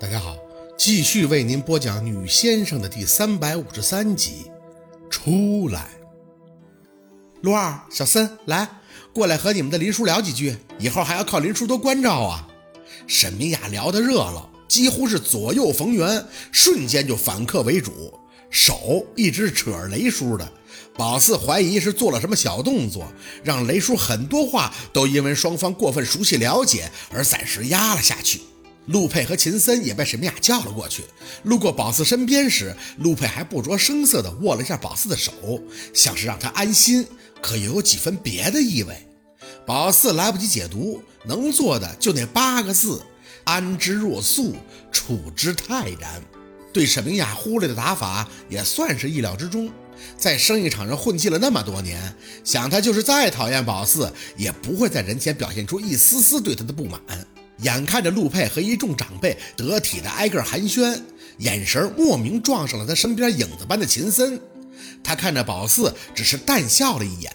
[0.00, 0.36] 大家好，
[0.76, 4.50] 继续为您播讲《女先生》的第三百五十三集。
[5.08, 5.88] 出来，
[7.42, 8.68] 陆二、小森，来
[9.12, 12.48] 过来和你们的林叔聊几句，以后还要靠林叔多关照啊。
[13.06, 18.12] 沈明雅聊得热闹，几乎是左右逢源，瞬间就反客为主，
[18.50, 20.52] 手一直扯着雷叔的。
[20.96, 23.06] 宝四怀疑是做了什么小动作，
[23.44, 28.40] 让雷叔很多话都因为双方过分熟悉了解而暂时压了下去。
[28.86, 31.04] 陆佩和秦森也被沈明雅叫了过去。
[31.44, 35.32] 路过宝四身边时，陆佩还不着声色地握了一下宝四的手，
[35.94, 37.06] 像是让他安心，
[37.40, 39.06] 可又有几分别的意味。
[39.66, 43.00] 宝四来不及解读，能做的就那八个字：
[43.44, 44.54] 安之若素，
[44.92, 46.22] 处之泰然。
[46.72, 49.70] 对沈明雅忽略的打法也算是意料之中。
[50.18, 57.00] 在生意场上混迹了那么多年，想他就是再讨厌宝四，也不会在人前表现出一丝丝对他的不满。
[57.58, 61.00] 眼看着陆佩和一众长辈得体的挨个寒暄，
[61.38, 64.40] 眼神莫名撞上了他身边影子般的秦森。
[65.02, 67.32] 他看着宝四，只是淡笑了一眼，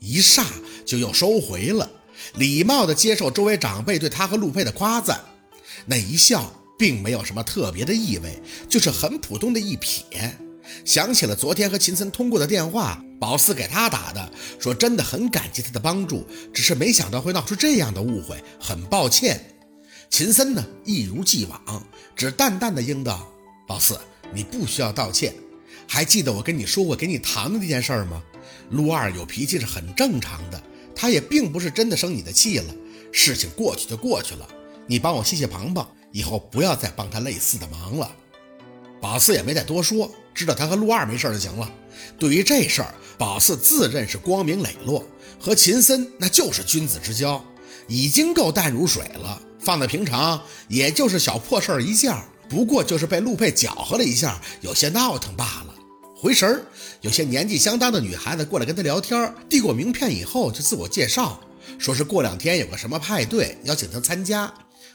[0.00, 0.44] 一霎
[0.84, 1.88] 就又收回了，
[2.34, 5.20] 礼貌地接受周围长辈对他和陆佩的夸赞。
[5.86, 10.02] 那一笑并没有什么特别的意味，就是很普通的一瞥。
[10.84, 19.49] 想起了昨天和秦森通过的电话，宝四给他打的，说真的很感激他的帮助，只是没想到会闹出这样的误会，很抱歉。
[20.10, 23.32] 秦森呢，一如既往，只淡淡的应道
[23.64, 23.98] ：“宝四，
[24.34, 25.32] 你不需要道歉。
[25.86, 28.20] 还记得我跟你说过给你糖的那件事吗？
[28.70, 30.60] 陆二有脾气是很正常的，
[30.96, 32.74] 他也并不是真的生你的气了。
[33.12, 34.46] 事情过去就过去了，
[34.86, 38.14] 你帮我谢谢庞庞，以后不要再帮他类似的忙了。”
[39.00, 41.72] 宝四也没再多说，知道他和陆二没事就行了。
[42.18, 45.06] 对于这事儿，宝四自认是光明磊落，
[45.38, 47.42] 和秦森那就是君子之交，
[47.86, 49.40] 已经够淡如水了。
[49.62, 52.14] 放在平常，也就是小破事儿一件，
[52.48, 55.74] 不过就是被陆佩搅和了一下，有些闹腾罢了。
[56.16, 56.62] 回神儿，
[57.00, 61.40] 有些年纪相当的女孩子过来跟他聊天，递过名片以后就自我介绍，
[61.78, 64.52] 说是过两天有个什么派对，邀请他参加。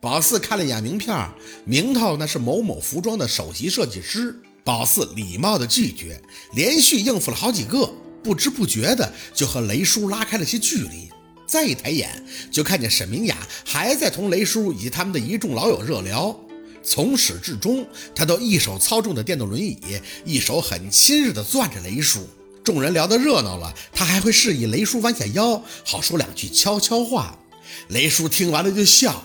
[0.00, 1.28] 宝四看了一眼名片，
[1.64, 4.40] 名头那是某某服装的首席设计师。
[4.62, 6.20] 宝四礼貌的拒绝，
[6.52, 7.90] 连续应付了好几个，
[8.22, 11.10] 不知不觉的就和雷叔拉开了些距离。
[11.46, 13.37] 再一抬眼，就看见沈明雅
[13.70, 16.34] 还在同雷叔以及他们的一众老友热聊。
[16.82, 19.76] 从始至终，他都一手操纵着电动轮椅，
[20.24, 22.26] 一手很亲热地攥着雷叔。
[22.64, 27.38] 众人聊得热闹了，他还会示意雷叔弯下腰，好说两句悄悄话。
[27.88, 29.22] 雷叔听完了就笑，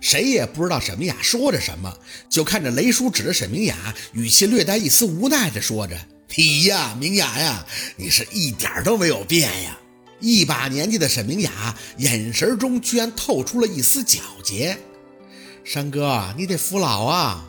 [0.00, 1.94] 谁也不知道沈明雅说着什么，
[2.30, 6.00] 就看着雷叔指着沈明雅，语气略带一丝无奈地说着
[6.36, 7.66] ：“你呀，明雅呀，
[7.96, 9.78] 你是一点都没有变呀。”
[10.22, 14.78] 一把年纪的沈明雅眼神中居然透出了一丝皎洁。
[15.64, 17.48] 山哥，你得服老啊！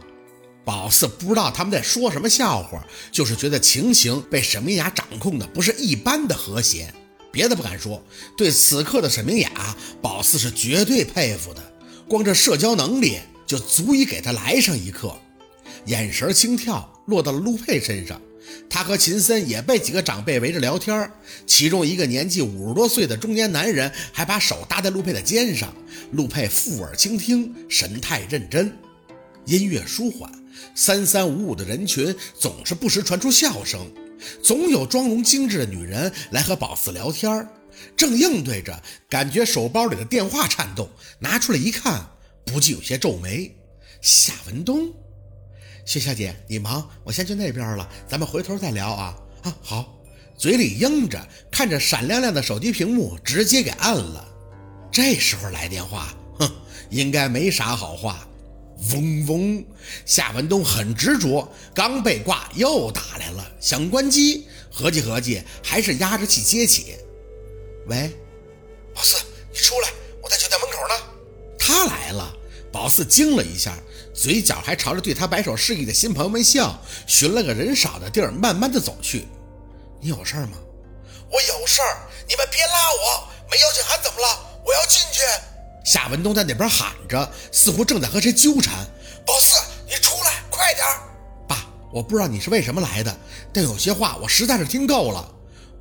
[0.65, 6.93] 宝四不知道他们在说什么笑话，就是觉得情形被沈明雅掌控的不是一般的和谐。
[7.31, 8.01] 别的不敢说，
[8.37, 11.73] 对此刻的沈明雅，宝四是绝对佩服的。
[12.07, 15.15] 光这社交能力就足以给他来上一课。
[15.87, 18.21] 眼神轻跳，落到了陆佩身上。
[18.69, 21.11] 他和秦森也被几个长辈围着聊天，
[21.45, 25.73] 其中一个年纪五十多岁的中年男人还把手搭在陆佩的肩上，
[26.11, 28.75] 陆佩附耳倾听，神态认真。
[29.45, 30.31] 音乐舒缓，
[30.73, 33.85] 三三五五的人群总是不时传出笑声，
[34.41, 37.47] 总有妆容精致的女人来和宝四聊天，
[37.95, 42.09] 正应对着，感觉手包里的电话颤动，拿出来一看，
[42.45, 43.55] 不禁有些皱眉。
[44.01, 44.91] 夏文东。
[45.85, 49.17] 薛小姐，你忙，我先去那边了，咱们回头再聊啊！
[49.43, 49.93] 啊，好，
[50.37, 51.19] 嘴里应着，
[51.51, 54.25] 看着闪亮亮的手机屏幕，直接给按了。
[54.91, 56.49] 这时候来电话，哼，
[56.89, 58.25] 应该没啥好话。
[58.93, 59.65] 嗡嗡，
[60.05, 66.95] 夏文东很执着，刚被挂又打来了，想关机，合计合计，还是压着气接起。
[67.87, 68.09] 喂，
[68.93, 69.17] 宝四，
[69.51, 69.89] 你出来，
[70.21, 70.93] 我在酒店门口呢。
[71.59, 72.35] 他来了，
[72.71, 73.77] 宝四惊了一下。
[74.13, 79.27] 嘴角还朝着对他摆手示意的新朋友们笑，寻了个人少的地儿，慢慢的走去。
[79.99, 80.57] 你有事儿吗？
[81.31, 84.61] 我有事儿，你们别拉我，没邀请函怎么了？
[84.63, 85.21] 我要进去。
[85.83, 88.85] 夏文东在那边喊着，似乎正在和谁纠缠。
[89.25, 89.57] 宝四，
[89.87, 90.85] 你出来，快点！
[91.47, 93.17] 爸，我不知道你是为什么来的，
[93.51, 95.27] 但有些话我实在是听够了。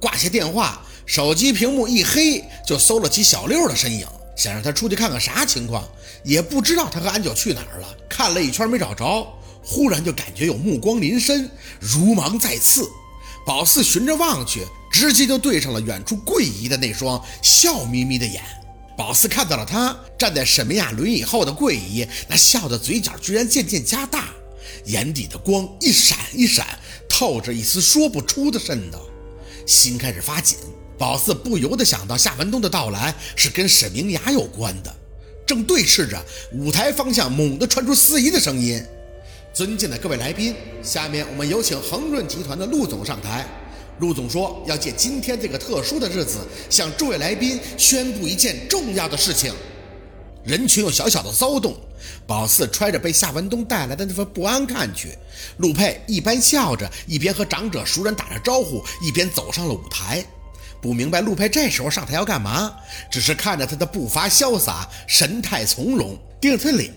[0.01, 4.09] 挂下电话，手机屏幕一黑，就搜了起小六的身影。
[4.35, 5.87] 想让他出去看看啥情况，
[6.25, 7.89] 也不知道他和安九去哪儿了。
[8.09, 9.27] 看了一圈没找着，
[9.63, 12.89] 忽然就感觉有目光临身，如芒在刺。
[13.45, 18.43] 宝四循着望去，直接就对上了远处桂姨的那双笑眯眯的眼。
[18.97, 24.29] 宝四看到了他站在沈明雅轮椅后的桂姨，那笑的嘴角居然渐渐加大，
[24.85, 26.79] 眼底的光一闪一闪，
[27.09, 29.01] 透着一丝说不出的瘆得，
[29.67, 30.59] 心开始发紧。
[30.99, 34.95] 宝四不由得想到夏文东的到来是跟沈明雅有关的，
[35.53, 36.19] 正对视着
[36.55, 38.83] 舞台方向，猛地传出司仪的声音
[39.53, 43.47] ：“尊敬的各位来宾，下面我们有请恒润集团的陆总上台。”
[44.01, 46.39] 陆总说要借今天这个特殊的日子，
[46.71, 49.53] 向诸位来宾宣布一件重要的事情。
[50.43, 51.77] 人群有小小的骚动，
[52.27, 55.11] 宝四揣着被夏文东带来的那份不安看去。
[55.59, 60.25] 陆佩一边笑着，一边和长者熟人打着招呼，一边走上了舞台。
[60.83, 62.75] 不明白陆佩这时候上台要干嘛，
[63.09, 66.93] 只是看着他的步伐潇洒，神态从容，盯着他脸，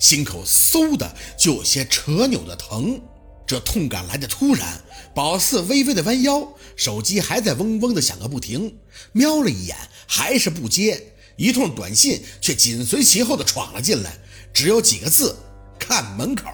[0.00, 2.98] 心口嗖的就有些扯扭的疼。
[3.46, 4.80] 这痛感来的突然，
[5.14, 8.78] 宝四微微的弯腰，手机还在嗡嗡的响个不停，
[9.12, 14.16] 瞄了一眼，还是不接，一通短信却紧随其后的闯了进来，
[14.54, 15.36] 只有几个字：
[15.78, 16.46] 看门口。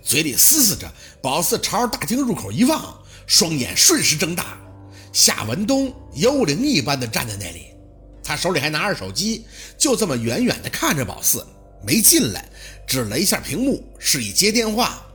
[0.00, 0.90] 嘴里嘶嘶着，
[1.20, 4.61] 宝四朝着大厅入口一望，双眼瞬时睁大。
[5.12, 7.66] 夏文东幽灵一般的站在那里，
[8.24, 9.44] 他手里还拿着手机，
[9.76, 11.46] 就这么远远的看着宝四，
[11.84, 12.48] 没进来，
[12.86, 15.06] 指了一下屏幕，示意接电话。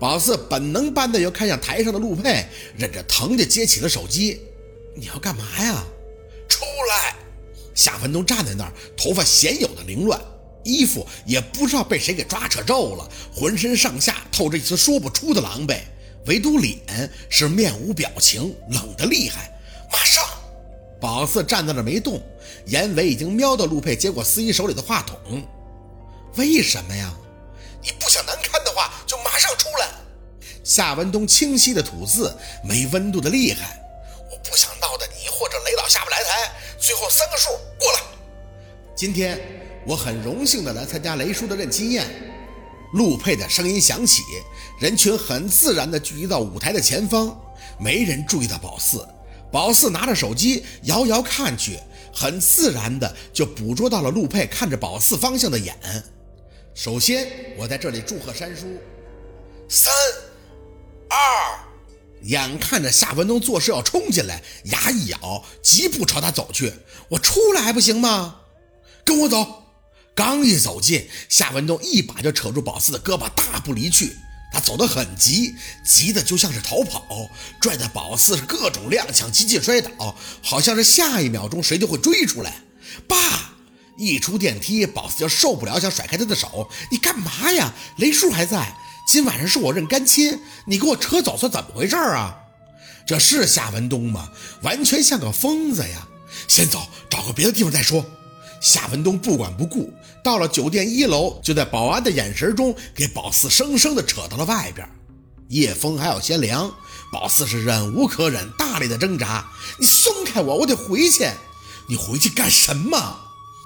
[0.00, 2.44] 宝四本能般的又看向台上的陆佩，
[2.76, 4.40] 忍着疼就接起了手机。
[4.96, 5.84] 你要干嘛呀？
[6.48, 7.14] 出来！
[7.74, 10.20] 夏文东站在那儿，头发鲜有的凌乱，
[10.64, 15.78] 衣服也不知道被谁给抓扯皱了，浑身上下透着一丝说不出的狼狈，
[16.26, 16.78] 唯独脸
[17.28, 19.50] 是面无表情，冷得厉害。
[19.90, 20.24] 马上！
[21.00, 22.20] 宝四站在那没动，
[22.66, 25.46] 眼尾已经瞄到陆佩接过司仪手里的话筒。
[26.36, 27.14] 为什么呀？
[27.82, 29.88] 你不想难堪的话，就马上出来。
[30.64, 32.34] 夏文东清晰的吐字，
[32.64, 33.78] 没温度的厉害。
[34.30, 36.50] 我不想闹得你或者雷老下不来台。
[36.78, 38.00] 最后三个数过来。
[38.96, 39.38] 今天
[39.86, 42.04] 我很荣幸的来参加雷叔的认亲宴。
[42.92, 44.22] 陆佩的声音响起，
[44.78, 47.38] 人群很自然的聚集到舞台的前方，
[47.78, 49.06] 没人注意到宝四。
[49.52, 51.78] 宝四拿着手机遥遥看去，
[52.12, 55.76] 很自然的就捕捉到了陆佩看着宝四方向的眼。
[56.74, 58.66] 首先，我在这里祝贺山叔。
[59.68, 59.92] 三、
[61.08, 61.16] 二，
[62.22, 66.72] 眼看着夏文东做事要冲进来，牙一咬，疾步朝他走去。
[67.08, 68.40] 我出来还不行吗？
[69.04, 69.62] 跟我走。
[70.16, 74.16] 刚一走近，夏文东一把就扯住宝四的胳膊，大步离去。
[74.50, 75.54] 他走得很急，
[75.84, 77.28] 急得就像是逃跑，
[77.60, 82.62] 拽得宝四是各种踉跄，几近摔倒，好像是下一秒钟谁就会追出来。
[83.06, 83.52] 爸。
[83.98, 86.68] 一出电梯，宝四就受不了，想甩开他的手。
[86.90, 87.72] 你干嘛呀？
[87.96, 88.74] 雷叔还在。
[89.06, 92.36] 今晚上是我认干亲，你给我扯走，算怎么回事啊？
[93.06, 94.30] 这是夏文东吗？
[94.62, 96.06] 完全像个疯子呀！
[96.48, 98.04] 先走，找个别的地方再说。
[98.60, 99.90] 夏文东不管不顾，
[100.26, 104.84] 到了酒店一楼，就在保安的眼神中，给宝四生生的扯到了外边。
[105.50, 106.68] 夜风还有些凉，
[107.12, 109.46] 宝四是忍无可忍，大力的挣扎。
[109.78, 111.30] 你松开我，我得回去。
[111.88, 113.16] 你回去干什么？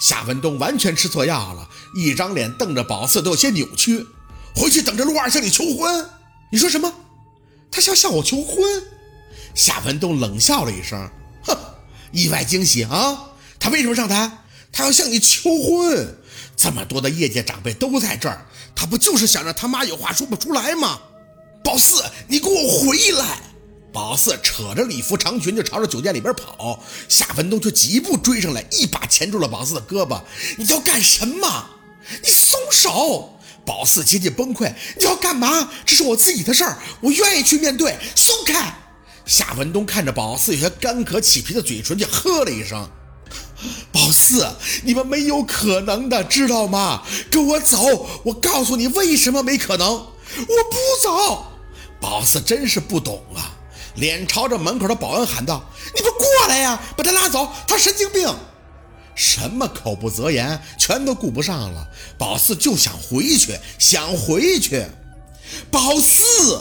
[0.03, 1.67] 夏文东完全吃错药了，
[1.97, 4.06] 一张脸瞪着宝四，都有些扭曲。
[4.55, 6.11] 回去等着陆二向你求婚。
[6.53, 6.93] 你说什么？
[7.71, 8.63] 他想向我求婚？
[9.55, 11.11] 夏文东冷笑了一声，
[11.47, 11.56] 哼，
[12.13, 13.31] 意外惊喜啊！
[13.59, 14.31] 他为什么上台？
[14.71, 16.19] 他要向你求婚。
[16.62, 18.45] 这么多的业界长辈都在这儿，
[18.77, 21.01] 他不就是想让他妈有话说不出来吗？
[21.65, 23.41] 宝四，你给我回来！
[23.94, 30.20] 宝四扯着礼服长裙就朝着酒店里边跑，夏文东却几步追上来，一把钳住了宝四的胳膊。
[30.58, 31.65] 你要干什么？
[32.23, 33.39] 你松手！
[33.65, 34.70] 宝四接近崩溃。
[34.99, 35.70] 你要干嘛？
[35.87, 37.96] 这是我自己的事儿，我愿意去面对。
[38.15, 38.75] 松开！
[39.25, 42.87] 夏文东看着宝四有些干渴起皮的嘴唇，就喝了一声
[44.10, 44.44] ：“宝四，
[44.82, 47.05] 你们没有可能的，知道吗？
[47.31, 48.08] 跟我走！
[48.24, 49.88] 我告诉你为什么没可能。
[49.88, 50.05] 我
[50.44, 51.46] 不走！”
[52.02, 53.55] 宝四真是不懂啊。
[53.94, 55.64] 脸朝着门口的保安喊道
[55.94, 57.48] ：“你们过来呀，把他拉走！
[57.69, 58.29] 他神经病！
[59.14, 61.86] 什么口不择言，全都顾不上了。
[62.19, 64.84] 宝四就想回去，想回去。
[65.70, 66.60] 宝四！”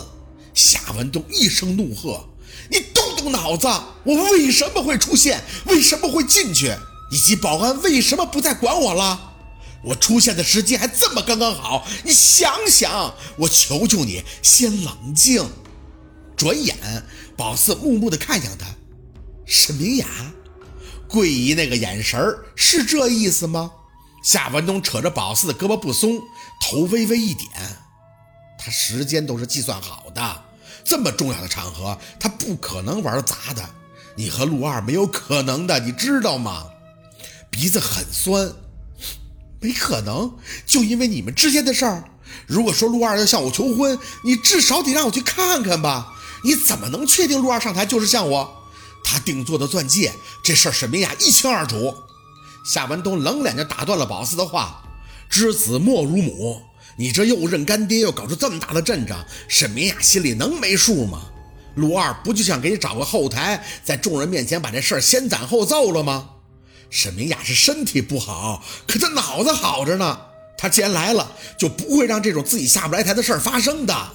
[0.53, 2.23] 夏文东一声怒喝
[2.69, 3.67] ：“你动动脑子！
[4.03, 5.43] 我为什么会出现？
[5.65, 6.71] 为什么会进去？
[7.11, 9.33] 以及保安为什么不再管我了？
[9.83, 11.87] 我出现的时机还这么刚刚好！
[12.03, 15.49] 你想想，我求求你，先冷静。”
[16.35, 16.75] 转眼，
[17.37, 18.65] 宝四木木地看向他，
[19.45, 20.05] 沈明雅，
[21.07, 23.71] 桂姨那个眼神是这意思吗？
[24.23, 26.19] 夏文东扯着宝四的胳膊不松，
[26.61, 27.49] 头微微一点，
[28.57, 30.43] 他时间都是计算好的，
[30.83, 33.69] 这么重要的场合，他不可能玩砸的。
[34.15, 36.65] 你和陆二没有可能的，你知道吗？
[37.59, 38.53] 鼻子很酸。
[39.59, 40.33] 没可能，
[40.65, 42.05] 就因为你们之间的事儿。
[42.47, 46.13] 如果说陆二要向我求婚，你至少得让我去看看吧。
[46.45, 48.63] 你怎么能确定陆二上台就是向我？
[49.03, 51.93] 他定做的钻戒，这事儿沈明雅一清二楚。
[52.65, 54.81] 夏文东冷脸就打断了宝四的话
[55.29, 56.61] ：“知子莫如母，
[56.95, 61.23] 你这又认干爹，又搞出这么大的阵仗，沈明雅心里能没数吗？
[61.75, 66.29] 陆二不就想给你找个后台，在众人面前把这事儿先斩后奏了吗？”
[66.89, 70.19] 沈明雅是身体不好，可她脑子好着呢。
[70.57, 74.11] 她既然来了，就不会让这种自己下不来台的事儿发生的。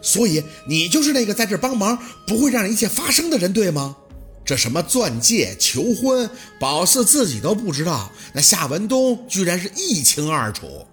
[0.00, 3.96] 所以你就是那个在这帮忙，不会让一切发生的人，对吗？
[4.44, 6.30] 这什么钻戒、求婚，
[6.60, 10.86] 宝四自己都不知道，那夏文东居然是一清二楚。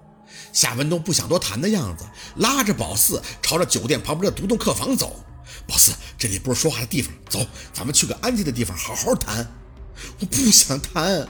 [0.51, 2.04] 夏文东不想多谈的样子，
[2.38, 5.24] 拉着宝四朝着酒店旁边的独栋客房走。
[5.68, 9.48] 宝四，这里不是说话的地方，走，咱们去个安静的地方好好谈。
[10.19, 11.27] 我不想谈，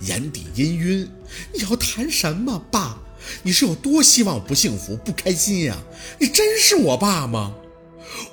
[0.00, 1.10] 眼底阴晕。
[1.52, 2.98] 你要谈什么，爸？
[3.42, 5.76] 你是有多希望我不幸福、不开心呀？
[6.18, 7.54] 你真是我爸吗？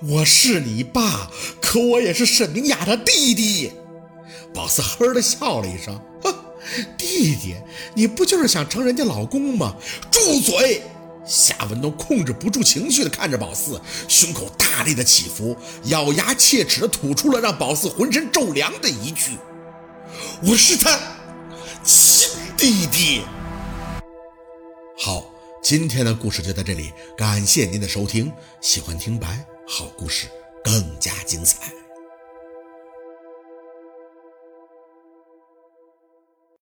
[0.04, 3.72] 我是你爸，可我也是沈明雅的弟弟。
[4.54, 6.36] 宝四呵的笑了一声，哼，
[6.98, 7.56] 弟弟，
[7.96, 9.76] 你不就是想成人家老公吗？
[10.12, 10.82] 住嘴！
[11.26, 19.38] 夏文东控制不住情绪的看着宝四，胸口大力的起伏，咬牙切齿的吐出了让宝四浑身骤凉的一句。
[20.44, 21.00] 我是他
[21.84, 23.22] 亲弟弟。
[24.98, 25.32] 好，
[25.62, 28.34] 今天的故事就到这里，感谢您的收听。
[28.60, 30.28] 喜欢听白好故事，
[30.64, 31.81] 更加精彩。